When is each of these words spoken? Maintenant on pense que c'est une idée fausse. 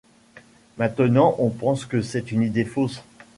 Maintenant 0.79 1.35
on 1.37 1.51
pense 1.51 1.85
que 1.85 2.01
c'est 2.01 2.31
une 2.31 2.41
idée 2.41 2.65
fausse. 2.65 3.03